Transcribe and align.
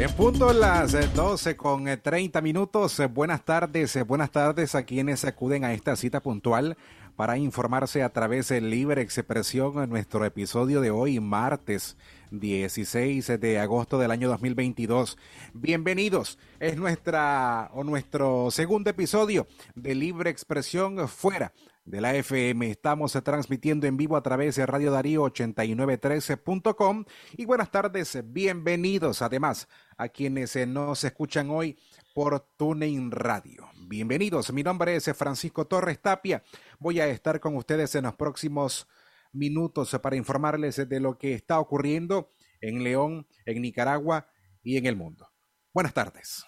En 0.00 0.10
punto 0.12 0.50
las 0.54 0.92
12 1.14 1.58
con 1.58 1.84
30 1.84 2.40
minutos. 2.40 3.02
Buenas 3.12 3.44
tardes, 3.44 4.02
buenas 4.06 4.30
tardes 4.30 4.74
a 4.74 4.84
quienes 4.84 5.26
acuden 5.26 5.62
a 5.62 5.74
esta 5.74 5.94
cita 5.94 6.22
puntual 6.22 6.78
para 7.16 7.36
informarse 7.36 8.02
a 8.02 8.08
través 8.08 8.48
de 8.48 8.62
Libre 8.62 9.02
Expresión 9.02 9.82
en 9.82 9.90
nuestro 9.90 10.24
episodio 10.24 10.80
de 10.80 10.90
hoy, 10.90 11.20
martes 11.20 11.98
16 12.30 13.38
de 13.38 13.58
agosto 13.58 13.98
del 13.98 14.10
año 14.10 14.30
2022. 14.30 15.18
Bienvenidos. 15.52 16.38
Es 16.60 16.78
nuestra 16.78 17.70
o 17.74 17.84
nuestro 17.84 18.50
segundo 18.50 18.88
episodio 18.88 19.46
de 19.74 19.94
Libre 19.94 20.30
Expresión 20.30 21.08
fuera 21.08 21.52
de 21.90 22.00
la 22.00 22.14
FM. 22.14 22.70
Estamos 22.70 23.12
transmitiendo 23.24 23.86
en 23.86 23.96
vivo 23.96 24.16
a 24.16 24.22
través 24.22 24.54
de 24.54 24.64
Radio 24.64 24.92
Darío 24.92 25.24
8913.com 25.24 27.04
y 27.36 27.44
buenas 27.44 27.70
tardes, 27.70 28.22
bienvenidos 28.32 29.22
además 29.22 29.68
a 29.96 30.08
quienes 30.08 30.56
nos 30.68 31.02
escuchan 31.02 31.50
hoy 31.50 31.76
por 32.14 32.40
TuneIn 32.56 33.10
Radio. 33.10 33.68
Bienvenidos, 33.88 34.52
mi 34.52 34.62
nombre 34.62 34.94
es 34.94 35.10
Francisco 35.16 35.66
Torres 35.66 36.00
Tapia. 36.00 36.44
Voy 36.78 37.00
a 37.00 37.08
estar 37.08 37.40
con 37.40 37.56
ustedes 37.56 37.94
en 37.96 38.04
los 38.04 38.14
próximos 38.14 38.86
minutos 39.32 39.90
para 40.00 40.16
informarles 40.16 40.88
de 40.88 41.00
lo 41.00 41.18
que 41.18 41.34
está 41.34 41.58
ocurriendo 41.58 42.30
en 42.60 42.84
León, 42.84 43.26
en 43.44 43.62
Nicaragua 43.62 44.28
y 44.62 44.76
en 44.76 44.86
el 44.86 44.94
mundo. 44.94 45.28
Buenas 45.74 45.92
tardes. 45.92 46.44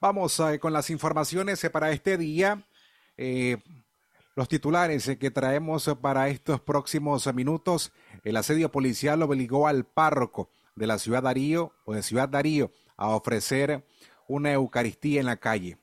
Vamos 0.00 0.40
eh, 0.40 0.58
con 0.58 0.72
las 0.72 0.90
informaciones 0.90 1.64
para 1.70 1.92
este 1.92 2.16
día. 2.16 2.66
Eh, 3.16 3.58
los 4.34 4.48
titulares 4.48 5.10
que 5.18 5.30
traemos 5.30 5.90
para 6.00 6.28
estos 6.28 6.60
próximos 6.60 7.32
minutos. 7.34 7.92
El 8.24 8.36
asedio 8.36 8.70
policial 8.70 9.22
obligó 9.22 9.66
al 9.66 9.84
párroco 9.84 10.50
de 10.74 10.86
la 10.86 10.98
ciudad 10.98 11.22
Darío 11.22 11.72
o 11.84 11.94
de 11.94 12.02
Ciudad 12.02 12.28
Darío 12.28 12.72
a 12.96 13.08
ofrecer 13.08 13.84
una 14.26 14.52
Eucaristía 14.52 15.20
en 15.20 15.26
la 15.26 15.36
calle. 15.36 15.78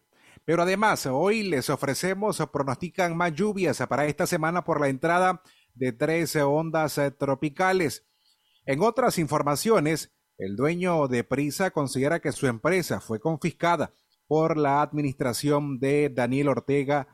Pero 0.45 0.64
además, 0.64 1.06
hoy 1.06 1.44
les 1.44 1.70
ofrecemos, 1.70 2.42
pronostican 2.52 3.16
más 3.16 3.34
lluvias 3.34 3.78
para 3.88 4.08
esta 4.08 4.25
semana 4.25 4.64
por 4.64 4.81
la 4.81 4.88
entrada 4.88 5.44
de 5.75 5.92
13 5.92 6.42
ondas 6.42 7.00
tropicales. 7.20 8.03
En 8.66 8.81
otras 8.81 9.20
informaciones, 9.20 10.12
el 10.40 10.56
dueño 10.56 11.08
de 11.08 11.23
Prisa 11.23 11.70
considera 11.70 12.20
que 12.20 12.31
su 12.31 12.48
empresa 12.48 13.00
fue 13.00 13.20
confiscada 13.20 13.94
por 14.25 14.58
la 14.58 14.81
administración 14.81 15.80
de 15.80 16.09
Daniel 16.09 16.48
Ortega. 16.48 17.08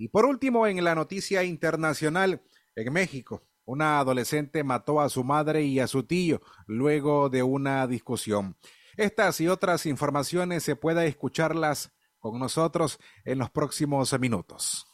Y 0.00 0.08
por 0.08 0.24
último, 0.24 0.66
en 0.66 0.82
la 0.82 0.94
noticia 0.94 1.44
internacional, 1.44 2.40
en 2.74 2.90
México, 2.90 3.42
una 3.66 3.98
adolescente 3.98 4.64
mató 4.64 4.98
a 5.02 5.10
su 5.10 5.24
madre 5.24 5.64
y 5.64 5.78
a 5.78 5.86
su 5.86 6.04
tío 6.04 6.40
luego 6.66 7.28
de 7.28 7.42
una 7.42 7.86
discusión. 7.86 8.56
Estas 8.96 9.42
y 9.42 9.48
otras 9.48 9.84
informaciones 9.84 10.62
se 10.62 10.74
puede 10.74 11.06
escucharlas 11.06 11.92
con 12.18 12.38
nosotros 12.38 12.98
en 13.26 13.40
los 13.40 13.50
próximos 13.50 14.18
minutos. 14.18 14.86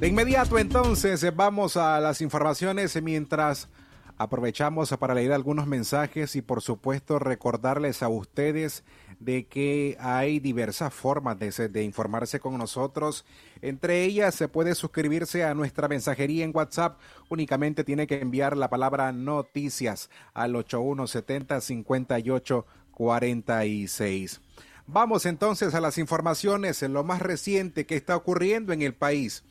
De 0.00 0.06
inmediato 0.06 0.58
entonces 0.58 1.34
vamos 1.34 1.78
a 1.78 1.98
las 1.98 2.20
informaciones 2.20 3.02
mientras 3.02 3.70
aprovechamos 4.16 4.96
para 4.96 5.14
leer 5.14 5.32
algunos 5.32 5.66
mensajes 5.66 6.36
y 6.36 6.42
por 6.42 6.62
supuesto 6.62 7.18
recordarles 7.18 8.02
a 8.02 8.08
ustedes 8.08 8.84
de 9.18 9.46
que 9.46 9.96
hay 10.00 10.40
diversas 10.40 10.92
formas 10.92 11.38
de, 11.38 11.82
informarse 11.82 12.40
con 12.40 12.58
nosotros. 12.58 13.24
Entre 13.62 14.02
ellas 14.04 14.34
se 14.34 14.48
puede 14.48 14.74
suscribirse 14.74 15.44
a 15.44 15.54
nuestra 15.54 15.88
mensajería 15.88 16.44
en 16.44 16.52
WhatsApp. 16.54 16.98
Únicamente 17.28 17.84
tiene 17.84 18.06
que 18.06 18.20
enviar 18.20 18.56
la 18.56 18.70
palabra 18.70 19.12
noticias 19.12 20.10
al 20.32 20.56
8170 20.56 21.60
5846. 21.60 24.40
Vamos 24.86 25.24
entonces 25.24 25.74
a 25.74 25.80
las 25.80 25.96
informaciones 25.96 26.82
en 26.82 26.92
lo 26.92 27.04
más 27.04 27.22
reciente 27.22 27.86
que 27.86 27.96
está 27.96 28.16
ocurriendo 28.16 28.72
en 28.72 28.82
el 28.82 28.94
país. 28.94 29.44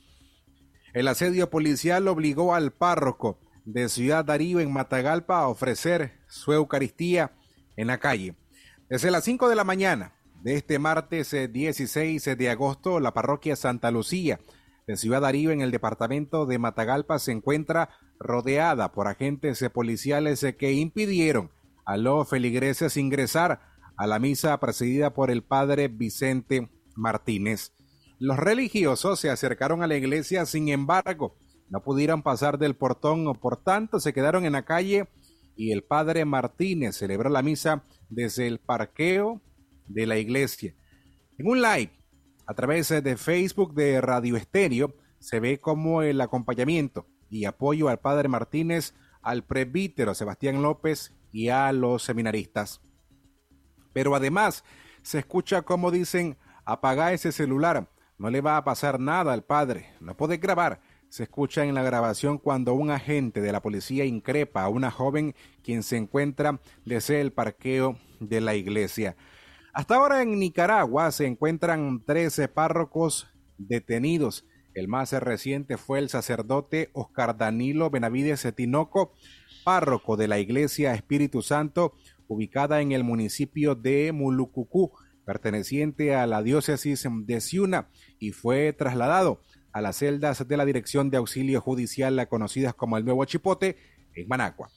El 0.93 1.07
asedio 1.07 1.49
policial 1.49 2.07
obligó 2.07 2.53
al 2.53 2.71
párroco 2.71 3.39
de 3.65 3.89
Ciudad 3.89 4.25
Darío 4.25 4.59
en 4.59 4.71
Matagalpa 4.71 5.39
a 5.39 5.47
ofrecer 5.47 6.19
su 6.27 6.53
Eucaristía 6.53 7.31
en 7.75 7.87
la 7.87 7.99
calle. 7.99 8.35
Desde 8.89 9.11
las 9.11 9.23
5 9.23 9.49
de 9.49 9.55
la 9.55 9.63
mañana 9.63 10.13
de 10.43 10.55
este 10.55 10.79
martes 10.79 11.31
16 11.31 12.27
eh, 12.27 12.35
de 12.35 12.49
agosto, 12.49 12.99
la 12.99 13.13
parroquia 13.13 13.55
Santa 13.55 13.91
Lucía 13.91 14.39
de 14.87 14.97
Ciudad 14.97 15.21
Darío 15.21 15.51
en 15.51 15.61
el 15.61 15.71
departamento 15.71 16.45
de 16.45 16.59
Matagalpa 16.59 17.19
se 17.19 17.31
encuentra 17.31 17.89
rodeada 18.19 18.91
por 18.91 19.07
agentes 19.07 19.61
eh, 19.61 19.69
policiales 19.69 20.43
eh, 20.43 20.55
que 20.55 20.73
impidieron 20.73 21.51
a 21.85 21.97
los 21.97 22.29
feligreses 22.29 22.97
ingresar 22.97 23.61
a 23.95 24.07
la 24.07 24.19
misa 24.19 24.59
presidida 24.59 25.13
por 25.13 25.31
el 25.31 25.43
padre 25.43 25.87
Vicente 25.87 26.69
Martínez. 26.95 27.73
Los 28.19 28.37
religiosos 28.37 29.19
se 29.19 29.29
acercaron 29.29 29.83
a 29.83 29.87
la 29.87 29.95
iglesia, 29.95 30.45
sin 30.45 30.69
embargo, 30.69 31.35
no 31.73 31.81
pudieron 31.81 32.21
pasar 32.21 32.59
del 32.59 32.75
portón, 32.75 33.25
por 33.33 33.57
tanto 33.57 33.99
se 33.99 34.13
quedaron 34.13 34.45
en 34.45 34.53
la 34.53 34.63
calle 34.63 35.07
y 35.55 35.71
el 35.71 35.83
padre 35.83 36.23
Martínez 36.23 36.95
celebró 36.95 37.31
la 37.31 37.41
misa 37.41 37.83
desde 38.09 38.45
el 38.45 38.59
parqueo 38.59 39.41
de 39.87 40.05
la 40.05 40.19
iglesia. 40.19 40.75
En 41.39 41.47
un 41.47 41.63
live 41.63 41.91
a 42.45 42.53
través 42.53 42.89
de 42.89 43.17
Facebook 43.17 43.73
de 43.73 44.01
Radio 44.01 44.37
Estéreo 44.37 44.93
se 45.17 45.39
ve 45.39 45.59
como 45.59 46.03
el 46.03 46.21
acompañamiento 46.21 47.07
y 47.27 47.45
apoyo 47.45 47.89
al 47.89 47.99
padre 47.99 48.29
Martínez, 48.29 48.93
al 49.23 49.43
presbítero 49.43 50.13
Sebastián 50.13 50.61
López 50.61 51.11
y 51.31 51.49
a 51.49 51.71
los 51.71 52.03
seminaristas. 52.03 52.81
Pero 53.93 54.13
además 54.13 54.63
se 55.01 55.17
escucha 55.17 55.63
como 55.63 55.89
dicen, 55.89 56.37
apaga 56.65 57.13
ese 57.13 57.31
celular, 57.31 57.89
no 58.19 58.29
le 58.29 58.41
va 58.41 58.57
a 58.57 58.63
pasar 58.63 58.99
nada 58.99 59.33
al 59.33 59.43
padre, 59.43 59.95
no 60.01 60.15
puede 60.15 60.37
grabar, 60.37 60.92
se 61.13 61.21
escucha 61.21 61.63
en 61.63 61.75
la 61.75 61.83
grabación 61.83 62.39
cuando 62.39 62.73
un 62.73 62.89
agente 62.89 63.39
de 63.39 63.51
la 63.51 63.61
policía 63.61 64.03
increpa 64.03 64.63
a 64.63 64.69
una 64.69 64.89
joven 64.89 65.35
quien 65.61 65.83
se 65.83 65.95
encuentra 65.95 66.59
desde 66.85 67.21
el 67.21 67.31
parqueo 67.31 67.99
de 68.19 68.41
la 68.41 68.55
iglesia. 68.55 69.15
Hasta 69.73 69.97
ahora 69.97 70.23
en 70.23 70.39
Nicaragua 70.39 71.11
se 71.11 71.27
encuentran 71.27 72.03
13 72.03 72.47
párrocos 72.47 73.27
detenidos. 73.59 74.47
El 74.73 74.87
más 74.87 75.11
reciente 75.11 75.77
fue 75.77 75.99
el 75.99 76.09
sacerdote 76.09 76.89
Oscar 76.93 77.37
Danilo 77.37 77.91
Benavides 77.91 78.51
Tinoco, 78.55 79.13
párroco 79.63 80.17
de 80.17 80.27
la 80.27 80.39
iglesia 80.39 80.95
Espíritu 80.95 81.43
Santo, 81.43 81.93
ubicada 82.27 82.81
en 82.81 82.91
el 82.91 83.03
municipio 83.03 83.75
de 83.75 84.11
Mulucucú, 84.13 84.93
perteneciente 85.27 86.15
a 86.15 86.25
la 86.25 86.41
diócesis 86.41 87.07
de 87.07 87.39
Ciuna, 87.39 87.89
y 88.17 88.31
fue 88.31 88.73
trasladado 88.73 89.41
a 89.73 89.81
las 89.81 89.97
celdas 89.97 90.47
de 90.47 90.57
la 90.57 90.65
Dirección 90.65 91.09
de 91.09 91.17
Auxilio 91.17 91.59
Judicial, 91.59 92.27
conocidas 92.29 92.73
como 92.75 92.97
el 92.97 93.03
Nuevo 93.03 93.25
Chipote, 93.25 93.77
en 94.15 94.27
Managua. 94.27 94.69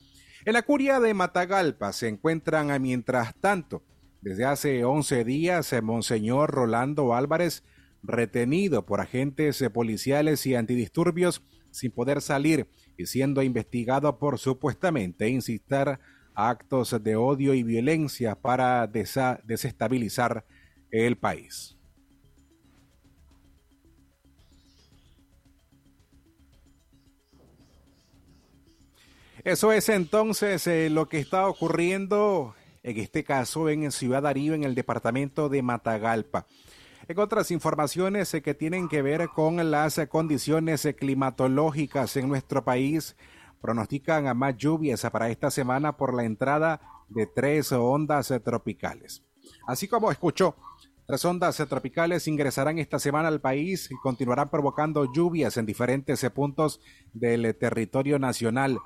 En 0.44 0.54
la 0.54 0.62
curia 0.62 0.98
de 1.00 1.12
Matagalpa 1.12 1.92
se 1.92 2.08
encuentran, 2.08 2.80
mientras 2.80 3.34
tanto, 3.40 3.84
desde 4.22 4.44
hace 4.44 4.84
11 4.84 5.24
días, 5.24 5.74
Monseñor 5.82 6.50
Rolando 6.50 7.14
Álvarez, 7.14 7.62
retenido 8.02 8.86
por 8.86 9.00
agentes 9.00 9.62
policiales 9.72 10.46
y 10.46 10.54
antidisturbios 10.54 11.42
sin 11.70 11.90
poder 11.90 12.22
salir 12.22 12.68
y 12.96 13.06
siendo 13.06 13.42
investigado 13.42 14.18
por 14.18 14.38
supuestamente 14.38 15.28
incitar 15.28 16.00
a 16.34 16.50
actos 16.50 17.02
de 17.02 17.16
odio 17.16 17.54
y 17.54 17.62
violencia 17.62 18.34
para 18.34 18.86
desestabilizar 18.86 20.46
el 20.90 21.18
país. 21.18 21.75
Eso 29.46 29.70
es 29.70 29.88
entonces 29.90 30.66
eh, 30.66 30.90
lo 30.90 31.08
que 31.08 31.20
está 31.20 31.46
ocurriendo, 31.46 32.56
en 32.82 32.98
este 32.98 33.22
caso 33.22 33.68
en 33.68 33.92
Ciudad 33.92 34.22
Darío, 34.22 34.54
en 34.54 34.64
el 34.64 34.74
departamento 34.74 35.48
de 35.48 35.62
Matagalpa. 35.62 36.46
En 37.06 37.16
otras 37.20 37.52
informaciones 37.52 38.34
eh, 38.34 38.42
que 38.42 38.54
tienen 38.54 38.88
que 38.88 39.02
ver 39.02 39.28
con 39.28 39.70
las 39.70 40.00
condiciones 40.08 40.84
eh, 40.84 40.96
climatológicas 40.96 42.16
en 42.16 42.28
nuestro 42.28 42.64
país, 42.64 43.16
pronostican 43.60 44.26
a 44.26 44.34
más 44.34 44.56
lluvias 44.56 45.08
para 45.12 45.30
esta 45.30 45.52
semana 45.52 45.96
por 45.96 46.12
la 46.12 46.24
entrada 46.24 46.80
de 47.08 47.28
tres 47.28 47.70
ondas 47.70 48.34
tropicales. 48.42 49.22
Así 49.68 49.86
como 49.86 50.10
escuchó, 50.10 50.56
tres 51.06 51.24
ondas 51.24 51.56
tropicales 51.68 52.26
ingresarán 52.26 52.80
esta 52.80 52.98
semana 52.98 53.28
al 53.28 53.40
país 53.40 53.92
y 53.92 53.94
continuarán 54.02 54.48
provocando 54.50 55.04
lluvias 55.12 55.56
en 55.56 55.66
diferentes 55.66 56.28
puntos 56.30 56.80
del 57.12 57.54
territorio 57.54 58.18
nacional. 58.18 58.80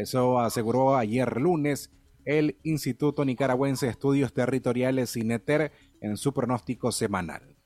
Eso 0.00 0.40
aseguró 0.40 0.96
ayer 0.96 1.40
lunes 1.40 1.90
el 2.24 2.58
Instituto 2.62 3.24
Nicaragüense 3.24 3.86
de 3.86 3.92
Estudios 3.92 4.32
Territoriales 4.32 5.16
INETER 5.16 5.72
en 6.00 6.16
su 6.16 6.32
pronóstico 6.32 6.92
semanal. 6.92 7.56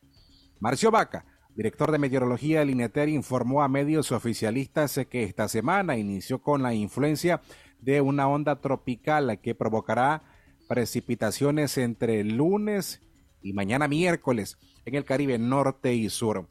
Marcio 0.61 0.91
Vaca 0.91 1.27
director 1.55 1.93
de 1.93 1.99
meteorología 1.99 2.61
del 2.61 2.71
INETER, 2.71 3.09
informó 3.09 3.63
a 3.63 3.69
medios 3.69 4.13
oficialistas 4.13 5.01
que 5.09 5.23
esta 5.23 5.49
semana 5.49 5.97
inició 5.97 6.43
con 6.43 6.63
la 6.63 6.75
influencia 6.75 7.41
de 7.81 8.01
una 8.01 8.29
onda 8.29 8.61
tropical 8.61 9.39
que 9.41 9.55
provocará 9.55 10.23
precipitaciones 10.69 11.79
entre 11.79 12.25
lunes 12.25 13.03
y 13.43 13.53
mañana 13.53 13.89
miércoles 13.89 14.59
en 14.85 14.95
el 14.95 15.05
Caribe 15.05 15.39
norte 15.39 15.95
y 15.95 16.09
sur. 16.11 16.49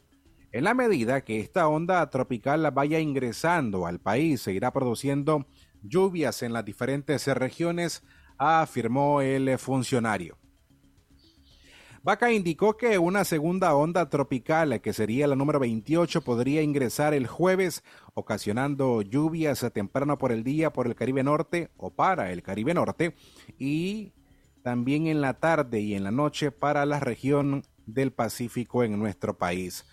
En 0.53 0.65
la 0.65 0.75
medida 0.75 1.21
que 1.21 1.39
esta 1.39 1.67
onda 1.67 2.07
tropical 2.11 2.69
vaya 2.71 2.99
ingresando 2.99 3.87
al 3.87 3.99
país, 3.99 4.39
se 4.39 4.53
irá 4.53 4.71
produciendo 4.71 5.47
lluvias 5.81 6.43
en 6.43 6.53
las 6.53 6.63
diferentes 6.63 7.25
regiones, 7.25 8.03
afirmó 8.37 9.21
el 9.21 9.57
funcionario. 9.57 10.37
Vaca 12.03 12.31
indicó 12.31 12.77
que 12.77 12.99
una 12.99 13.23
segunda 13.23 13.73
onda 13.73 14.11
tropical, 14.11 14.79
que 14.79 14.93
sería 14.93 15.25
la 15.25 15.35
número 15.35 15.59
28, 15.59 16.21
podría 16.21 16.61
ingresar 16.61 17.15
el 17.15 17.25
jueves, 17.25 17.83
ocasionando 18.13 19.01
lluvias 19.01 19.65
temprano 19.73 20.19
por 20.19 20.31
el 20.31 20.43
día 20.43 20.71
por 20.71 20.85
el 20.85 20.93
Caribe 20.93 21.23
Norte 21.23 21.71
o 21.77 21.95
para 21.95 22.31
el 22.31 22.43
Caribe 22.43 22.75
Norte 22.75 23.15
y 23.57 24.13
también 24.61 25.07
en 25.07 25.19
la 25.19 25.39
tarde 25.39 25.79
y 25.79 25.95
en 25.95 26.03
la 26.03 26.11
noche 26.11 26.51
para 26.51 26.85
la 26.85 26.99
región 26.99 27.63
del 27.87 28.13
Pacífico 28.13 28.83
en 28.83 28.99
nuestro 28.99 29.35
país. 29.35 29.83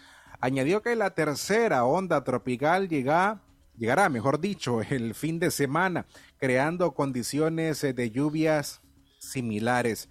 Añadió 0.40 0.82
que 0.82 0.96
la 0.96 1.10
tercera 1.10 1.84
onda 1.84 2.24
tropical 2.24 2.88
llega, 2.88 3.42
llegará, 3.76 4.08
mejor 4.08 4.40
dicho, 4.40 4.80
el 4.82 5.14
fin 5.14 5.38
de 5.38 5.50
semana, 5.50 6.06
creando 6.38 6.92
condiciones 6.92 7.82
de 7.82 8.10
lluvias 8.10 8.80
similares. 9.18 10.08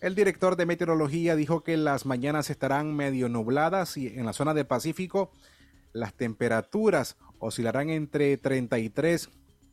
El 0.00 0.14
director 0.14 0.56
de 0.56 0.66
meteorología 0.66 1.34
dijo 1.34 1.62
que 1.62 1.76
las 1.76 2.04
mañanas 2.04 2.50
estarán 2.50 2.94
medio 2.94 3.28
nubladas 3.28 3.96
y 3.96 4.08
en 4.08 4.26
la 4.26 4.32
zona 4.32 4.54
del 4.54 4.66
Pacífico 4.66 5.30
las 5.92 6.14
temperaturas 6.14 7.16
oscilarán 7.38 7.90
entre 7.90 8.36
33 8.36 9.30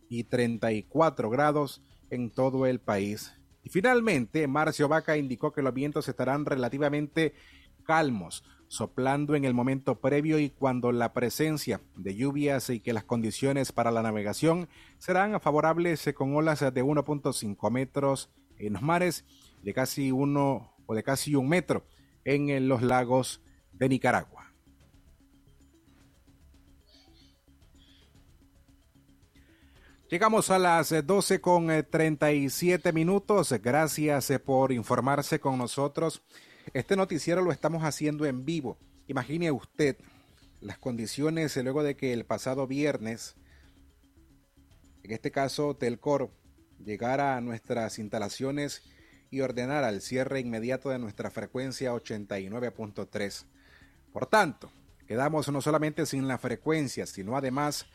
y 0.09 0.23
34 0.23 1.29
grados 1.29 1.81
en 2.09 2.29
todo 2.29 2.65
el 2.65 2.79
país. 2.79 3.33
Y 3.63 3.69
finalmente, 3.69 4.47
Marcio 4.47 4.87
Vaca 4.87 5.17
indicó 5.17 5.51
que 5.51 5.61
los 5.61 5.73
vientos 5.73 6.07
estarán 6.07 6.45
relativamente 6.45 7.33
calmos, 7.85 8.43
soplando 8.67 9.35
en 9.35 9.45
el 9.45 9.53
momento 9.53 9.99
previo 9.99 10.39
y 10.39 10.49
cuando 10.49 10.91
la 10.91 11.13
presencia 11.13 11.81
de 11.95 12.15
lluvias 12.15 12.69
y 12.69 12.79
que 12.79 12.93
las 12.93 13.03
condiciones 13.03 13.71
para 13.71 13.91
la 13.91 14.01
navegación 14.01 14.67
serán 14.97 15.39
favorables 15.39 16.09
con 16.15 16.35
olas 16.35 16.59
de 16.59 16.83
1.5 16.83 17.71
metros 17.71 18.29
en 18.57 18.73
los 18.73 18.81
mares, 18.81 19.25
de 19.63 19.73
casi 19.73 20.11
uno 20.11 20.73
o 20.85 20.95
de 20.95 21.03
casi 21.03 21.35
un 21.35 21.47
metro 21.49 21.85
en 22.25 22.67
los 22.67 22.81
lagos 22.81 23.41
de 23.71 23.89
Nicaragua. 23.89 24.47
Llegamos 30.09 30.49
a 30.51 30.57
las 30.57 31.05
12 31.05 31.35
eh, 31.35 31.41
con 31.41 31.67
37 31.67 32.87
eh, 32.87 32.93
minutos. 32.93 33.53
Gracias 33.61 34.29
eh, 34.29 34.39
por 34.39 34.71
informarse 34.71 35.37
con 35.41 35.57
nosotros. 35.57 36.21
Este 36.73 36.97
noticiero 36.97 37.41
lo 37.41 37.51
estamos 37.51 37.83
haciendo 37.83 38.25
en 38.25 38.43
vivo. 38.43 38.77
Imagine 39.07 39.51
usted 39.51 39.97
las 40.59 40.77
condiciones 40.77 41.55
luego 41.57 41.81
de 41.81 41.95
que 41.95 42.11
el 42.11 42.25
pasado 42.25 42.67
viernes, 42.67 43.35
en 45.03 45.11
este 45.11 45.31
caso 45.31 45.75
Telcor, 45.75 46.29
llegara 46.83 47.37
a 47.37 47.41
nuestras 47.41 47.99
instalaciones 47.99 48.83
y 49.29 49.39
ordenara 49.41 49.89
el 49.89 50.01
cierre 50.01 50.39
inmediato 50.39 50.89
de 50.89 50.99
nuestra 50.99 51.31
frecuencia 51.31 51.93
89.3. 51.93 53.45
Por 54.11 54.25
tanto, 54.25 54.69
quedamos 55.07 55.49
no 55.49 55.61
solamente 55.61 56.05
sin 56.05 56.27
la 56.27 56.37
frecuencia, 56.37 57.05
sino 57.05 57.37
además 57.37 57.85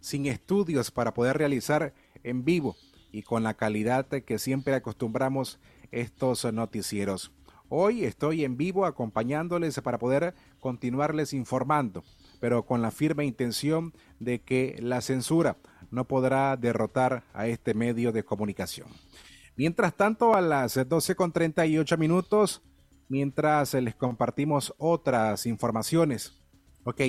sin 0.00 0.26
estudios 0.26 0.90
para 0.90 1.12
poder 1.12 1.36
realizar 1.36 1.92
en 2.22 2.44
vivo 2.44 2.76
y 3.10 3.22
con 3.22 3.42
la 3.42 3.54
calidad 3.54 4.06
que 4.06 4.38
siempre 4.38 4.74
acostumbramos 4.74 5.58
estos 5.90 6.50
noticieros. 6.50 7.30
Hoy 7.74 8.04
estoy 8.04 8.44
en 8.44 8.58
vivo 8.58 8.84
acompañándoles 8.84 9.80
para 9.80 9.96
poder 9.96 10.34
continuarles 10.60 11.32
informando, 11.32 12.04
pero 12.38 12.66
con 12.66 12.82
la 12.82 12.90
firme 12.90 13.24
intención 13.24 13.94
de 14.20 14.42
que 14.42 14.76
la 14.78 15.00
censura 15.00 15.56
no 15.90 16.06
podrá 16.06 16.58
derrotar 16.58 17.24
a 17.32 17.46
este 17.46 17.72
medio 17.72 18.12
de 18.12 18.24
comunicación. 18.24 18.88
Mientras 19.56 19.94
tanto, 19.94 20.34
a 20.34 20.42
las 20.42 20.76
12.38 20.76 21.96
minutos, 21.96 22.60
mientras 23.08 23.72
les 23.72 23.94
compartimos 23.94 24.74
otras 24.76 25.46
informaciones. 25.46 26.34
Ok, 26.84 27.00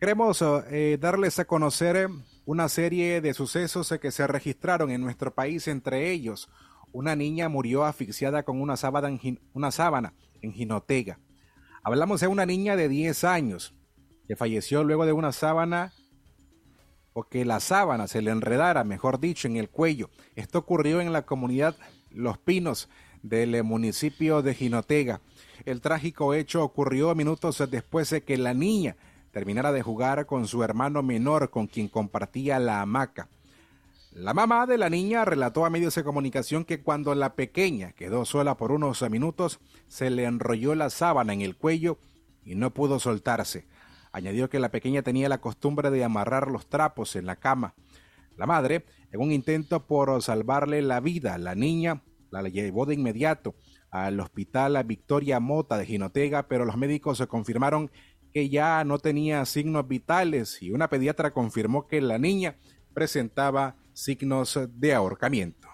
Queremos 0.00 0.42
eh, 0.70 0.98
darles 1.00 1.38
a 1.38 1.46
conocer 1.46 2.08
una 2.44 2.68
serie 2.68 3.22
de 3.22 3.32
sucesos 3.32 3.94
que 4.00 4.10
se 4.10 4.26
registraron 4.26 4.90
en 4.90 5.00
nuestro 5.00 5.34
país, 5.34 5.68
entre 5.68 6.10
ellos 6.10 6.50
una 6.96 7.14
niña 7.14 7.50
murió 7.50 7.84
asfixiada 7.84 8.42
con 8.42 8.58
una 8.58 8.78
sábana 8.78 9.08
en, 9.08 9.38
una 9.52 9.70
sábana 9.70 10.14
en 10.40 10.54
Jinotega. 10.54 11.18
Hablamos 11.82 12.22
de 12.22 12.26
una 12.26 12.46
niña 12.46 12.74
de 12.74 12.88
10 12.88 13.22
años 13.24 13.74
que 14.26 14.34
falleció 14.34 14.82
luego 14.82 15.04
de 15.04 15.12
una 15.12 15.32
sábana 15.32 15.92
o 17.12 17.24
que 17.24 17.44
la 17.44 17.60
sábana 17.60 18.08
se 18.08 18.22
le 18.22 18.30
enredara, 18.30 18.82
mejor 18.82 19.20
dicho, 19.20 19.46
en 19.46 19.56
el 19.56 19.68
cuello. 19.68 20.08
Esto 20.36 20.58
ocurrió 20.60 21.02
en 21.02 21.12
la 21.12 21.26
comunidad 21.26 21.76
Los 22.10 22.38
Pinos 22.38 22.88
del 23.22 23.62
municipio 23.62 24.40
de 24.40 24.54
Jinotega. 24.54 25.20
El 25.66 25.82
trágico 25.82 26.32
hecho 26.32 26.64
ocurrió 26.64 27.14
minutos 27.14 27.62
después 27.70 28.08
de 28.08 28.22
que 28.22 28.38
la 28.38 28.54
niña 28.54 28.96
terminara 29.32 29.70
de 29.70 29.82
jugar 29.82 30.24
con 30.24 30.46
su 30.46 30.62
hermano 30.62 31.02
menor 31.02 31.50
con 31.50 31.66
quien 31.66 31.88
compartía 31.88 32.58
la 32.58 32.80
hamaca. 32.80 33.28
La 34.16 34.32
mamá 34.32 34.64
de 34.64 34.78
la 34.78 34.88
niña 34.88 35.26
relató 35.26 35.66
a 35.66 35.70
medios 35.70 35.94
de 35.94 36.02
comunicación 36.02 36.64
que 36.64 36.82
cuando 36.82 37.14
la 37.14 37.34
pequeña 37.34 37.92
quedó 37.92 38.24
sola 38.24 38.56
por 38.56 38.72
unos 38.72 39.02
minutos, 39.10 39.60
se 39.88 40.08
le 40.08 40.24
enrolló 40.24 40.74
la 40.74 40.88
sábana 40.88 41.34
en 41.34 41.42
el 41.42 41.54
cuello 41.54 41.98
y 42.42 42.54
no 42.54 42.72
pudo 42.72 42.98
soltarse. 42.98 43.66
Añadió 44.12 44.48
que 44.48 44.58
la 44.58 44.70
pequeña 44.70 45.02
tenía 45.02 45.28
la 45.28 45.42
costumbre 45.42 45.90
de 45.90 46.02
amarrar 46.02 46.50
los 46.50 46.66
trapos 46.66 47.14
en 47.14 47.26
la 47.26 47.36
cama. 47.36 47.74
La 48.38 48.46
madre, 48.46 48.86
en 49.12 49.20
un 49.20 49.32
intento 49.32 49.86
por 49.86 50.22
salvarle 50.22 50.80
la 50.80 51.00
vida 51.00 51.34
a 51.34 51.38
la 51.38 51.54
niña, 51.54 52.02
la 52.30 52.40
llevó 52.48 52.86
de 52.86 52.94
inmediato 52.94 53.54
al 53.90 54.18
hospital 54.18 54.82
Victoria 54.86 55.40
Mota 55.40 55.76
de 55.76 55.84
Ginotega, 55.84 56.48
pero 56.48 56.64
los 56.64 56.78
médicos 56.78 57.22
confirmaron 57.28 57.90
que 58.32 58.48
ya 58.48 58.82
no 58.84 58.98
tenía 58.98 59.44
signos 59.44 59.86
vitales 59.86 60.62
y 60.62 60.70
una 60.70 60.88
pediatra 60.88 61.34
confirmó 61.34 61.86
que 61.86 62.00
la 62.00 62.16
niña 62.16 62.56
presentaba 62.94 63.76
signos 63.96 64.58
de 64.74 64.94
ahorcamiento. 64.94 65.68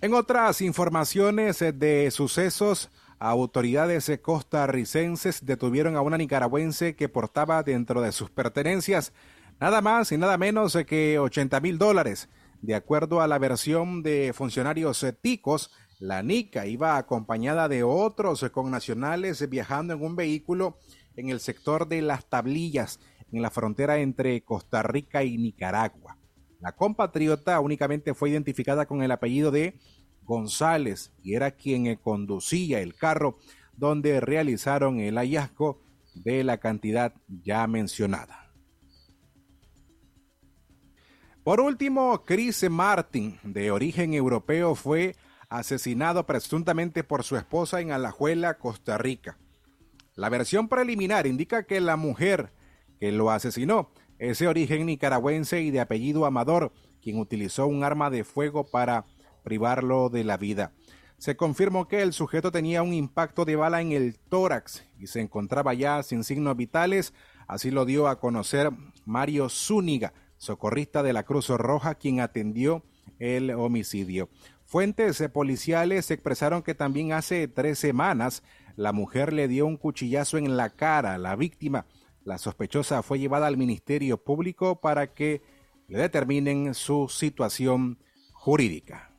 En 0.00 0.12
otras 0.12 0.60
informaciones 0.60 1.60
de 1.60 2.10
sucesos, 2.10 2.90
autoridades 3.20 4.10
costarricenses 4.20 5.46
detuvieron 5.46 5.96
a 5.96 6.02
una 6.02 6.18
nicaragüense 6.18 6.96
que 6.96 7.08
portaba 7.08 7.62
dentro 7.62 8.02
de 8.02 8.12
sus 8.12 8.30
pertenencias 8.30 9.12
nada 9.60 9.80
más 9.80 10.10
y 10.10 10.18
nada 10.18 10.36
menos 10.36 10.76
que 10.86 11.18
80 11.18 11.60
mil 11.60 11.78
dólares. 11.78 12.28
De 12.60 12.74
acuerdo 12.74 13.20
a 13.20 13.28
la 13.28 13.38
versión 13.38 14.02
de 14.02 14.32
funcionarios 14.34 15.06
ticos, 15.22 15.70
la 16.00 16.22
Nica 16.22 16.66
iba 16.66 16.96
acompañada 16.96 17.68
de 17.68 17.84
otros 17.84 18.44
connacionales 18.52 19.48
viajando 19.48 19.94
en 19.94 20.02
un 20.02 20.16
vehículo 20.16 20.78
en 21.16 21.28
el 21.30 21.40
sector 21.40 21.88
de 21.88 22.02
las 22.02 22.26
tablillas, 22.26 23.00
en 23.32 23.42
la 23.42 23.50
frontera 23.50 23.98
entre 23.98 24.42
Costa 24.42 24.82
Rica 24.82 25.24
y 25.24 25.36
Nicaragua. 25.38 26.18
La 26.60 26.72
compatriota 26.72 27.60
únicamente 27.60 28.14
fue 28.14 28.30
identificada 28.30 28.86
con 28.86 29.02
el 29.02 29.10
apellido 29.10 29.50
de 29.50 29.78
González 30.22 31.12
y 31.22 31.34
era 31.34 31.50
quien 31.50 31.94
conducía 31.96 32.80
el 32.80 32.94
carro 32.94 33.38
donde 33.76 34.20
realizaron 34.20 35.00
el 35.00 35.16
hallazgo 35.16 35.82
de 36.14 36.44
la 36.44 36.58
cantidad 36.58 37.12
ya 37.28 37.66
mencionada. 37.66 38.52
Por 41.42 41.60
último, 41.60 42.22
Chris 42.24 42.68
Martin, 42.70 43.38
de 43.42 43.70
origen 43.70 44.14
europeo, 44.14 44.74
fue 44.74 45.14
asesinado 45.50 46.24
presuntamente 46.24 47.04
por 47.04 47.22
su 47.22 47.36
esposa 47.36 47.80
en 47.80 47.92
Alajuela, 47.92 48.56
Costa 48.56 48.96
Rica. 48.96 49.38
La 50.16 50.28
versión 50.28 50.68
preliminar 50.68 51.26
indica 51.26 51.64
que 51.64 51.80
la 51.80 51.96
mujer 51.96 52.52
que 53.00 53.10
lo 53.10 53.30
asesinó 53.30 53.90
es 54.18 54.38
de 54.38 54.46
origen 54.46 54.86
nicaragüense 54.86 55.60
y 55.60 55.70
de 55.72 55.80
apellido 55.80 56.24
Amador, 56.24 56.72
quien 57.02 57.18
utilizó 57.18 57.66
un 57.66 57.82
arma 57.82 58.10
de 58.10 58.22
fuego 58.22 58.64
para 58.64 59.06
privarlo 59.42 60.08
de 60.10 60.22
la 60.22 60.36
vida. 60.36 60.72
Se 61.18 61.36
confirmó 61.36 61.88
que 61.88 62.02
el 62.02 62.12
sujeto 62.12 62.52
tenía 62.52 62.82
un 62.82 62.92
impacto 62.92 63.44
de 63.44 63.56
bala 63.56 63.80
en 63.80 63.92
el 63.92 64.18
tórax 64.18 64.84
y 64.98 65.08
se 65.08 65.20
encontraba 65.20 65.74
ya 65.74 66.02
sin 66.02 66.22
signos 66.22 66.56
vitales, 66.56 67.12
así 67.48 67.70
lo 67.70 67.84
dio 67.84 68.06
a 68.08 68.20
conocer 68.20 68.70
Mario 69.04 69.48
Zúñiga, 69.48 70.12
socorrista 70.36 71.02
de 71.02 71.12
la 71.12 71.24
Cruz 71.24 71.48
Roja, 71.48 71.96
quien 71.96 72.20
atendió 72.20 72.84
el 73.18 73.50
homicidio. 73.50 74.28
Fuentes 74.64 75.22
policiales 75.32 76.10
expresaron 76.10 76.62
que 76.62 76.74
también 76.74 77.12
hace 77.12 77.48
tres 77.48 77.78
semanas 77.78 78.42
la 78.76 78.92
mujer 78.92 79.32
le 79.32 79.48
dio 79.48 79.66
un 79.66 79.76
cuchillazo 79.76 80.38
en 80.38 80.56
la 80.56 80.70
cara 80.70 81.14
a 81.14 81.18
la 81.18 81.36
víctima. 81.36 81.86
La 82.24 82.38
sospechosa 82.38 83.02
fue 83.02 83.18
llevada 83.18 83.46
al 83.46 83.56
Ministerio 83.56 84.22
Público 84.22 84.80
para 84.80 85.12
que 85.12 85.42
le 85.88 85.98
determinen 85.98 86.74
su 86.74 87.08
situación 87.08 87.98
jurídica. 88.32 89.10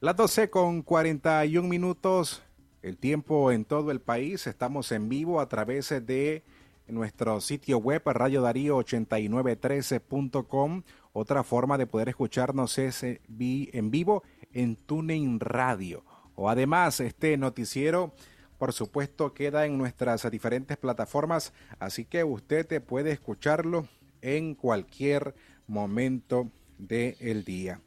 Las 0.00 0.14
12 0.14 0.48
con 0.48 0.82
41 0.82 1.68
minutos, 1.68 2.42
el 2.82 2.98
tiempo 2.98 3.50
en 3.50 3.64
todo 3.64 3.90
el 3.90 4.00
país. 4.00 4.46
Estamos 4.46 4.92
en 4.92 5.08
vivo 5.08 5.40
a 5.40 5.48
través 5.48 5.88
de 5.88 6.44
nuestro 6.88 7.40
sitio 7.40 7.78
web 7.78 8.02
Radio 8.06 8.42
Darío 8.42 8.76
8913.com. 8.78 10.82
Otra 11.12 11.42
forma 11.42 11.78
de 11.78 11.86
poder 11.86 12.08
escucharnos 12.08 12.78
es 12.78 13.02
eh, 13.02 13.20
en 13.28 13.90
vivo 13.90 14.22
en 14.52 14.76
TuneIn 14.76 15.40
Radio. 15.40 16.04
O 16.34 16.48
además, 16.48 17.00
este 17.00 17.36
noticiero, 17.36 18.14
por 18.58 18.72
supuesto, 18.72 19.34
queda 19.34 19.66
en 19.66 19.76
nuestras 19.76 20.28
diferentes 20.30 20.76
plataformas, 20.76 21.52
así 21.78 22.04
que 22.04 22.24
usted 22.24 22.82
puede 22.84 23.12
escucharlo 23.12 23.88
en 24.22 24.54
cualquier 24.54 25.34
momento 25.66 26.50
del 26.78 27.44
día. 27.44 27.80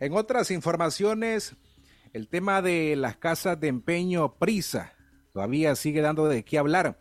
En 0.00 0.14
otras 0.14 0.50
informaciones, 0.50 1.56
el 2.12 2.28
tema 2.28 2.62
de 2.62 2.94
las 2.96 3.16
casas 3.16 3.58
de 3.60 3.68
empeño 3.68 4.34
Prisa 4.34 4.94
todavía 5.32 5.74
sigue 5.74 6.00
dando 6.00 6.26
de 6.26 6.44
qué 6.44 6.58
hablar. 6.58 6.98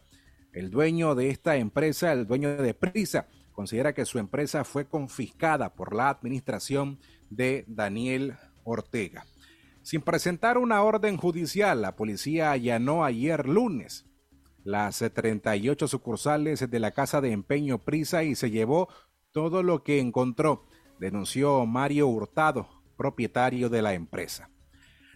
El 0.57 0.71
dueño 0.71 1.13
de 1.13 1.29
esta 1.29 1.55
empresa, 1.57 2.11
el 2.11 2.25
dueño 2.25 2.57
de 2.57 2.73
Prisa, 2.73 3.27
considera 3.51 3.93
que 3.93 4.05
su 4.05 4.17
empresa 4.17 4.63
fue 4.63 4.85
confiscada 4.85 5.75
por 5.75 5.93
la 5.93 6.09
administración 6.09 6.97
de 7.29 7.63
Daniel 7.67 8.37
Ortega. 8.63 9.27
Sin 9.83 10.01
presentar 10.01 10.57
una 10.57 10.81
orden 10.81 11.15
judicial, 11.15 11.83
la 11.83 11.95
policía 11.95 12.49
allanó 12.49 13.05
ayer 13.05 13.47
lunes 13.47 14.07
las 14.63 14.97
38 14.97 15.87
sucursales 15.87 16.67
de 16.67 16.79
la 16.79 16.89
casa 16.89 17.21
de 17.21 17.33
empeño 17.33 17.83
Prisa 17.83 18.23
y 18.23 18.33
se 18.33 18.49
llevó 18.49 18.89
todo 19.33 19.61
lo 19.61 19.83
que 19.83 19.99
encontró, 19.99 20.65
denunció 20.99 21.67
Mario 21.67 22.07
Hurtado, 22.07 22.67
propietario 22.97 23.69
de 23.69 23.83
la 23.83 23.93
empresa. 23.93 24.49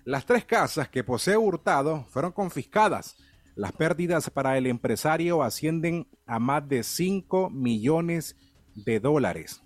Las 0.05 0.27
tres 0.27 0.45
casas 0.45 0.87
que 0.89 1.03
posee 1.03 1.35
Hurtado 1.35 2.05
fueron 2.09 2.31
confiscadas. 2.31 3.17
Las 3.61 3.73
pérdidas 3.73 4.31
para 4.31 4.57
el 4.57 4.65
empresario 4.65 5.43
ascienden 5.43 6.07
a 6.25 6.39
más 6.39 6.67
de 6.67 6.81
5 6.81 7.51
millones 7.51 8.35
de 8.73 8.99
dólares. 8.99 9.61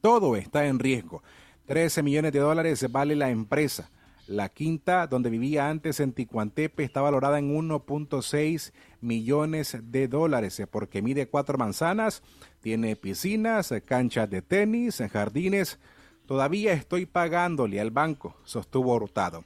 Todo 0.00 0.36
está 0.36 0.64
en 0.64 0.78
riesgo. 0.78 1.22
13 1.66 2.02
millones 2.02 2.32
de 2.32 2.38
dólares 2.38 2.90
vale 2.90 3.14
la 3.14 3.28
empresa. 3.28 3.90
La 4.26 4.48
quinta, 4.48 5.06
donde 5.06 5.28
vivía 5.28 5.68
antes 5.68 6.00
en 6.00 6.14
Ticuantepe, 6.14 6.82
está 6.82 7.02
valorada 7.02 7.38
en 7.38 7.54
1.6 7.54 8.72
millones 9.02 9.76
de 9.82 10.08
dólares 10.08 10.62
porque 10.70 11.02
mide 11.02 11.28
cuatro 11.28 11.58
manzanas, 11.58 12.22
tiene 12.62 12.96
piscinas, 12.96 13.74
canchas 13.84 14.30
de 14.30 14.40
tenis, 14.40 15.02
jardines, 15.12 15.78
Todavía 16.26 16.72
estoy 16.72 17.06
pagándole 17.06 17.80
al 17.80 17.92
banco, 17.92 18.36
sostuvo 18.42 18.96
Hurtado. 18.96 19.44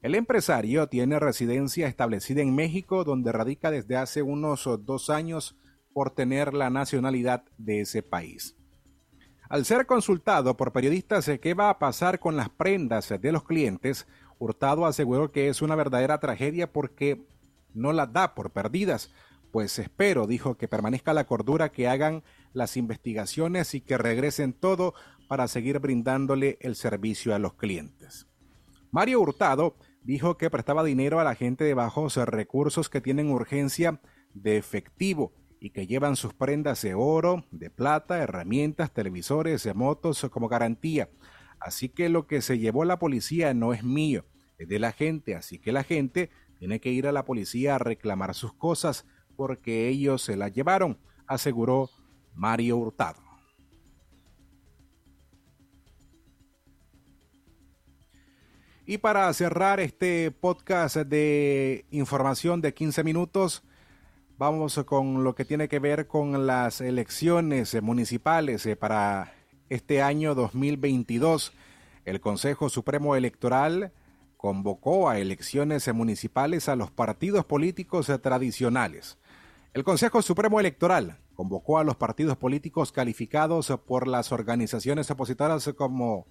El 0.00 0.14
empresario 0.14 0.88
tiene 0.88 1.18
residencia 1.18 1.88
establecida 1.88 2.40
en 2.40 2.54
México, 2.54 3.02
donde 3.02 3.32
radica 3.32 3.70
desde 3.70 3.96
hace 3.96 4.22
unos 4.22 4.68
dos 4.84 5.10
años 5.10 5.56
por 5.92 6.10
tener 6.12 6.54
la 6.54 6.70
nacionalidad 6.70 7.42
de 7.56 7.80
ese 7.80 8.02
país. 8.02 8.54
Al 9.48 9.64
ser 9.64 9.86
consultado 9.86 10.56
por 10.56 10.72
periodistas 10.72 11.26
de 11.26 11.40
qué 11.40 11.54
va 11.54 11.70
a 11.70 11.78
pasar 11.80 12.20
con 12.20 12.36
las 12.36 12.48
prendas 12.48 13.08
de 13.08 13.32
los 13.32 13.42
clientes, 13.42 14.06
Hurtado 14.38 14.86
aseguró 14.86 15.32
que 15.32 15.48
es 15.48 15.62
una 15.62 15.74
verdadera 15.74 16.20
tragedia 16.20 16.72
porque 16.72 17.26
no 17.74 17.92
las 17.92 18.12
da 18.12 18.36
por 18.36 18.52
perdidas, 18.52 19.10
pues 19.50 19.78
espero, 19.80 20.28
dijo, 20.28 20.56
que 20.56 20.68
permanezca 20.68 21.12
la 21.12 21.24
cordura, 21.24 21.70
que 21.70 21.88
hagan 21.88 22.22
las 22.52 22.76
investigaciones 22.76 23.74
y 23.74 23.80
que 23.80 23.98
regresen 23.98 24.52
todo 24.52 24.94
para 25.26 25.48
seguir 25.48 25.80
brindándole 25.80 26.58
el 26.60 26.76
servicio 26.76 27.34
a 27.34 27.38
los 27.38 27.54
clientes. 27.54 28.28
Mario 28.90 29.20
Hurtado 29.20 29.76
dijo 30.08 30.38
que 30.38 30.48
prestaba 30.48 30.82
dinero 30.84 31.20
a 31.20 31.24
la 31.24 31.34
gente 31.34 31.64
de 31.64 31.74
bajos 31.74 32.16
recursos 32.16 32.88
que 32.88 33.02
tienen 33.02 33.30
urgencia 33.30 34.00
de 34.32 34.56
efectivo 34.56 35.34
y 35.60 35.68
que 35.68 35.86
llevan 35.86 36.16
sus 36.16 36.32
prendas 36.32 36.80
de 36.80 36.94
oro, 36.94 37.44
de 37.50 37.68
plata, 37.68 38.16
herramientas, 38.16 38.90
televisores, 38.94 39.68
motos 39.74 40.26
como 40.30 40.48
garantía. 40.48 41.10
Así 41.60 41.90
que 41.90 42.08
lo 42.08 42.26
que 42.26 42.40
se 42.40 42.58
llevó 42.58 42.86
la 42.86 42.98
policía 42.98 43.52
no 43.52 43.74
es 43.74 43.84
mío, 43.84 44.24
es 44.56 44.66
de 44.66 44.78
la 44.78 44.92
gente, 44.92 45.34
así 45.34 45.58
que 45.58 45.72
la 45.72 45.84
gente 45.84 46.30
tiene 46.58 46.80
que 46.80 46.88
ir 46.88 47.06
a 47.06 47.12
la 47.12 47.26
policía 47.26 47.74
a 47.74 47.78
reclamar 47.78 48.34
sus 48.34 48.54
cosas 48.54 49.04
porque 49.36 49.88
ellos 49.88 50.22
se 50.22 50.38
las 50.38 50.54
llevaron, 50.54 50.96
aseguró 51.26 51.90
Mario 52.34 52.78
Hurtado. 52.78 53.27
Y 58.90 58.96
para 58.96 59.30
cerrar 59.34 59.80
este 59.80 60.30
podcast 60.30 60.96
de 60.96 61.84
información 61.90 62.62
de 62.62 62.72
15 62.72 63.04
minutos, 63.04 63.62
vamos 64.38 64.82
con 64.86 65.24
lo 65.24 65.34
que 65.34 65.44
tiene 65.44 65.68
que 65.68 65.78
ver 65.78 66.06
con 66.06 66.46
las 66.46 66.80
elecciones 66.80 67.82
municipales 67.82 68.64
eh, 68.64 68.76
para 68.76 69.34
este 69.68 70.00
año 70.00 70.34
2022. 70.34 71.52
El 72.06 72.22
Consejo 72.22 72.70
Supremo 72.70 73.14
Electoral 73.14 73.92
convocó 74.38 75.10
a 75.10 75.18
elecciones 75.18 75.92
municipales 75.92 76.70
a 76.70 76.74
los 76.74 76.90
partidos 76.90 77.44
políticos 77.44 78.10
tradicionales. 78.22 79.18
El 79.74 79.84
Consejo 79.84 80.22
Supremo 80.22 80.60
Electoral 80.60 81.18
convocó 81.34 81.76
a 81.76 81.84
los 81.84 81.96
partidos 81.96 82.38
políticos 82.38 82.90
calificados 82.90 83.70
por 83.86 84.08
las 84.08 84.32
organizaciones 84.32 85.10
opositoras 85.10 85.74
como 85.76 86.26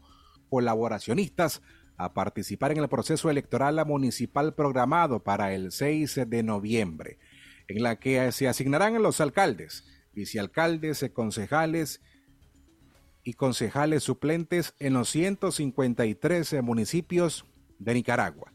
colaboracionistas 0.49 1.61
a 1.97 2.13
participar 2.13 2.71
en 2.71 2.77
el 2.77 2.87
proceso 2.87 3.29
electoral 3.29 3.83
municipal 3.85 4.53
programado 4.53 5.23
para 5.23 5.53
el 5.53 5.71
6 5.71 6.21
de 6.27 6.43
noviembre, 6.43 7.17
en 7.67 7.83
la 7.83 7.99
que 7.99 8.31
se 8.31 8.47
asignarán 8.47 9.01
los 9.01 9.19
alcaldes, 9.19 9.83
vicealcaldes, 10.13 11.09
concejales 11.13 12.01
y 13.23 13.33
concejales 13.33 14.03
suplentes 14.03 14.73
en 14.79 14.93
los 14.93 15.09
153 15.09 16.61
municipios 16.63 17.45
de 17.79 17.93
Nicaragua. 17.95 18.53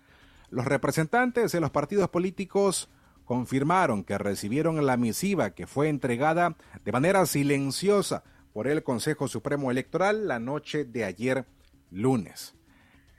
Los 0.50 0.64
representantes 0.64 1.52
de 1.52 1.60
los 1.60 1.70
partidos 1.70 2.08
políticos 2.10 2.88
confirmaron 3.24 4.04
que 4.04 4.18
recibieron 4.18 4.84
la 4.84 4.96
misiva 4.96 5.50
que 5.50 5.66
fue 5.66 5.88
entregada 5.88 6.56
de 6.84 6.92
manera 6.92 7.26
silenciosa 7.26 8.24
por 8.52 8.68
el 8.68 8.82
Consejo 8.82 9.28
Supremo 9.28 9.70
Electoral 9.70 10.28
la 10.28 10.38
noche 10.38 10.84
de 10.84 11.04
ayer 11.04 11.46
lunes. 11.90 12.54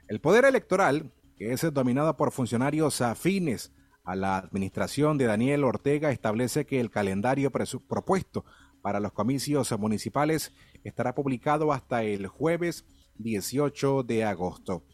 El 0.06 0.20
poder 0.20 0.44
electoral, 0.44 1.12
que 1.36 1.52
es 1.52 1.62
dominado 1.72 2.16
por 2.16 2.30
funcionarios 2.30 3.00
afines 3.00 3.72
a 4.04 4.14
la 4.14 4.36
administración 4.36 5.16
de 5.16 5.24
Daniel 5.24 5.64
Ortega, 5.64 6.10
establece 6.10 6.66
que 6.66 6.78
el 6.78 6.90
calendario 6.90 7.50
propuesto 7.50 8.44
para 8.82 9.00
los 9.00 9.12
comicios 9.12 9.76
municipales 9.78 10.52
estará 10.84 11.14
publicado 11.14 11.72
hasta 11.72 12.02
el 12.02 12.26
jueves 12.26 12.84
18 13.16 14.02
de 14.02 14.24
agosto. 14.24 14.84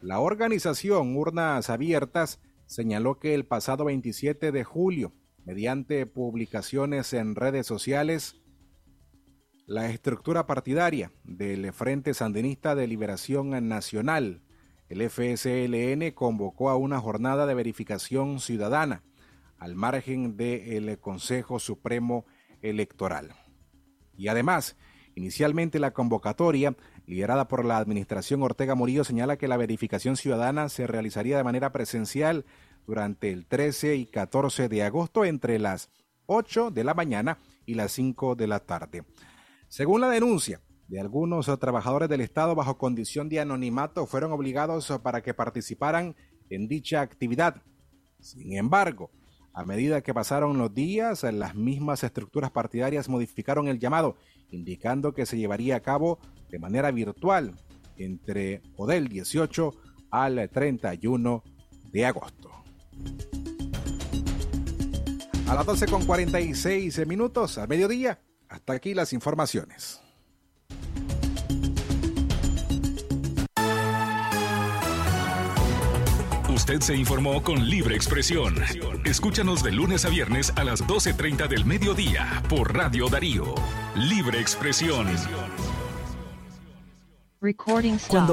La 0.00 0.20
organización 0.20 1.14
Urnas 1.14 1.68
Abiertas 1.68 2.40
señaló 2.64 3.18
que 3.18 3.34
el 3.34 3.44
pasado 3.44 3.84
27 3.84 4.50
de 4.50 4.64
julio, 4.64 5.12
mediante 5.44 6.06
publicaciones 6.06 7.12
en 7.12 7.34
redes 7.34 7.66
sociales, 7.66 8.40
la 9.66 9.90
estructura 9.90 10.46
partidaria 10.46 11.12
del 11.22 11.70
Frente 11.74 12.14
Sandinista 12.14 12.74
de 12.74 12.86
Liberación 12.86 13.68
Nacional 13.68 14.43
el 14.88 15.08
FSLN 15.08 16.12
convocó 16.12 16.70
a 16.70 16.76
una 16.76 17.00
jornada 17.00 17.46
de 17.46 17.54
verificación 17.54 18.40
ciudadana 18.40 19.02
al 19.58 19.74
margen 19.74 20.36
del 20.36 20.98
Consejo 20.98 21.58
Supremo 21.58 22.26
Electoral. 22.60 23.34
Y 24.16 24.28
además, 24.28 24.76
inicialmente 25.14 25.78
la 25.78 25.92
convocatoria, 25.92 26.76
liderada 27.06 27.48
por 27.48 27.64
la 27.64 27.78
administración 27.78 28.42
Ortega 28.42 28.74
Murillo, 28.74 29.04
señala 29.04 29.36
que 29.36 29.48
la 29.48 29.56
verificación 29.56 30.16
ciudadana 30.16 30.68
se 30.68 30.86
realizaría 30.86 31.36
de 31.36 31.44
manera 31.44 31.72
presencial 31.72 32.44
durante 32.86 33.30
el 33.30 33.46
13 33.46 33.96
y 33.96 34.06
14 34.06 34.68
de 34.68 34.82
agosto 34.82 35.24
entre 35.24 35.58
las 35.58 35.90
8 36.26 36.70
de 36.70 36.84
la 36.84 36.94
mañana 36.94 37.38
y 37.66 37.74
las 37.74 37.92
5 37.92 38.34
de 38.34 38.46
la 38.46 38.60
tarde. 38.60 39.04
Según 39.68 40.00
la 40.00 40.10
denuncia, 40.10 40.60
de 40.94 41.00
algunos 41.00 41.46
trabajadores 41.58 42.08
del 42.08 42.20
Estado 42.20 42.54
bajo 42.54 42.78
condición 42.78 43.28
de 43.28 43.40
anonimato 43.40 44.06
fueron 44.06 44.30
obligados 44.30 44.96
para 45.02 45.24
que 45.24 45.34
participaran 45.34 46.14
en 46.50 46.68
dicha 46.68 47.00
actividad. 47.00 47.56
Sin 48.20 48.56
embargo, 48.56 49.10
A 49.56 49.64
medida 49.64 50.02
que 50.02 50.12
pasaron 50.12 50.58
los 50.58 50.74
días, 50.74 51.22
las 51.22 51.54
mismas 51.54 52.02
estructuras 52.02 52.50
partidarias 52.50 53.08
modificaron 53.08 53.68
el 53.68 53.78
llamado, 53.78 54.16
indicando 54.50 55.14
que 55.14 55.26
se 55.26 55.38
llevaría 55.38 55.76
a 55.76 55.80
cabo 55.80 56.18
de 56.50 56.58
manera 56.58 56.90
virtual 56.90 57.54
entre 57.96 58.62
o 58.76 58.86
del 58.86 59.06
18 59.06 59.72
al 60.10 60.50
31 60.50 61.42
de 61.92 62.06
agosto. 62.06 62.50
A 65.46 65.54
las 65.54 65.66
12 65.66 65.86
con 65.86 66.04
46 66.04 67.06
minutos, 67.06 67.56
al 67.58 67.68
mediodía, 67.68 68.20
hasta 68.48 68.72
aquí 68.72 68.92
las 68.92 69.12
informaciones. 69.12 70.03
Usted 76.64 76.80
se 76.80 76.96
informó 76.96 77.42
con 77.42 77.68
libre 77.68 77.94
expresión. 77.94 78.54
Escúchanos 79.04 79.62
de 79.62 79.70
lunes 79.70 80.06
a 80.06 80.08
viernes 80.08 80.50
a 80.56 80.64
las 80.64 80.82
12.30 80.82 81.46
del 81.46 81.66
mediodía 81.66 82.42
por 82.48 82.74
Radio 82.74 83.10
Darío. 83.10 83.54
Libre 83.94 84.40
expresión. 84.40 85.06
Recording 87.42 87.96
stop. 87.96 88.22